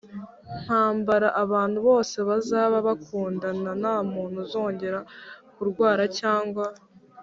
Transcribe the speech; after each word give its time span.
ntambara 0.63 1.27
Abantu 1.43 1.77
bose 1.87 2.17
bazaba 2.29 2.77
bakundana 2.87 3.71
Nta 3.81 3.95
muntu 4.13 4.35
uzongera 4.45 4.99
kurwara 5.55 6.03
cyangwa 6.19 6.65